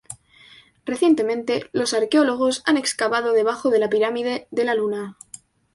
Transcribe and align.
Recientemente, 0.83 1.69
los 1.73 1.93
arqueólogos 1.93 2.63
han 2.65 2.75
excavado 2.75 3.33
debajo 3.33 3.69
de 3.69 3.77
la 3.77 3.87
pirámide 3.87 4.47
de 4.49 4.65
la 4.65 4.73
Luna. 4.73 5.15